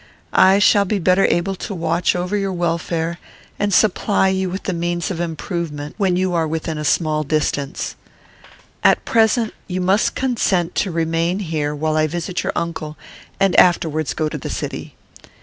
I 0.33 0.57
shall 0.57 0.83
be 0.85 0.97
better 0.97 1.25
able 1.25 1.53
to 1.53 1.75
watch 1.75 2.15
over 2.15 2.35
your 2.35 2.53
welfare, 2.53 3.19
and 3.59 3.71
supply 3.71 4.29
you 4.29 4.49
with 4.49 4.63
the 4.63 4.73
means 4.73 5.11
of 5.11 5.19
improvement, 5.19 5.93
when 5.99 6.15
you 6.17 6.33
are 6.33 6.47
within 6.47 6.79
a 6.79 6.83
small 6.83 7.23
distance. 7.23 7.95
At 8.83 9.05
present, 9.05 9.53
you 9.67 9.79
must 9.79 10.15
consent 10.15 10.73
to 10.73 10.89
remain 10.91 11.37
here, 11.37 11.75
while 11.75 11.97
I 11.97 12.07
visit 12.07 12.41
your 12.41 12.53
uncle, 12.55 12.97
and 13.39 13.55
afterwards 13.59 14.15
go 14.15 14.27
to 14.27 14.39
the 14.39 14.49
city. 14.49 14.95